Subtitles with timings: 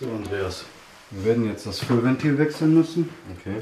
[0.00, 0.64] So, Andreas.
[1.10, 3.60] Wir werden jetzt das Füllventil wechseln müssen, Okay.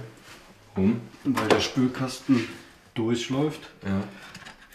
[0.76, 1.00] Warum?
[1.24, 2.46] weil der Spülkasten
[2.94, 3.60] durchläuft.
[3.84, 4.04] Ja.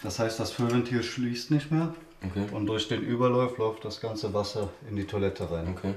[0.02, 2.44] Das heißt, das Füllventil schließt nicht mehr Okay.
[2.52, 5.68] und durch den Überlauf läuft das ganze Wasser in die Toilette rein.
[5.74, 5.94] Okay.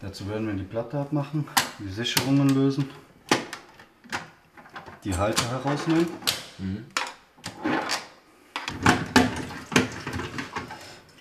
[0.00, 1.46] Dazu werden wir die Platte abmachen,
[1.78, 2.88] die Sicherungen lösen,
[5.04, 6.08] die Halter herausnehmen.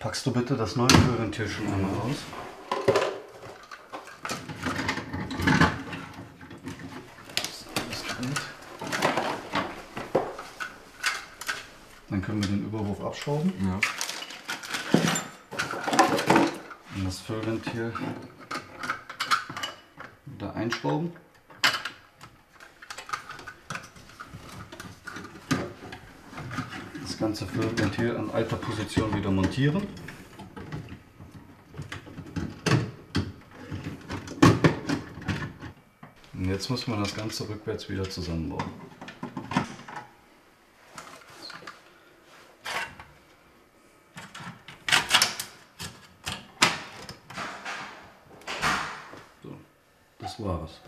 [0.05, 2.17] Packst du bitte das neue Füllventil schon einmal aus?
[12.07, 13.79] Dann können wir den Überwurf abschrauben Ja.
[16.95, 17.91] und das Füllventil
[20.27, 21.13] wieder einschrauben.
[27.15, 29.87] Das ganze Füllventil an alter Position wieder montieren.
[36.33, 38.65] Und jetzt muss man das Ganze rückwärts wieder zusammenbauen.
[49.41, 49.55] So,
[50.19, 50.81] das war's.